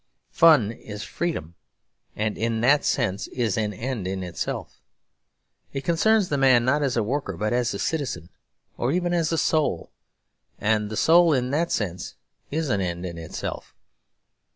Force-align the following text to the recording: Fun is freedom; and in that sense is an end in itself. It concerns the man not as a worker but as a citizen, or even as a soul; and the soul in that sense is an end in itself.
Fun 0.31 0.71
is 0.71 1.03
freedom; 1.03 1.53
and 2.15 2.35
in 2.35 2.61
that 2.61 2.83
sense 2.83 3.27
is 3.27 3.55
an 3.55 3.71
end 3.71 4.07
in 4.07 4.23
itself. 4.23 4.81
It 5.73 5.83
concerns 5.83 6.27
the 6.29 6.39
man 6.39 6.65
not 6.65 6.81
as 6.81 6.97
a 6.97 7.03
worker 7.03 7.37
but 7.37 7.53
as 7.53 7.75
a 7.75 7.77
citizen, 7.77 8.29
or 8.79 8.91
even 8.91 9.13
as 9.13 9.31
a 9.31 9.37
soul; 9.37 9.91
and 10.59 10.89
the 10.89 10.97
soul 10.97 11.33
in 11.33 11.51
that 11.51 11.71
sense 11.71 12.15
is 12.49 12.69
an 12.69 12.81
end 12.81 13.05
in 13.05 13.19
itself. 13.19 13.75